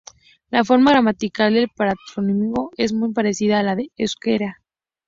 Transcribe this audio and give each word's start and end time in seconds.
La 0.49 0.63
forma 0.63 0.89
gramatical 0.93 1.53
del 1.53 1.69
patronímico 1.69 2.71
es 2.75 2.91
muy 2.91 3.11
parecida 3.13 3.59
a 3.59 3.63
la 3.63 3.75
del 3.75 3.91
euskera. 3.97 4.59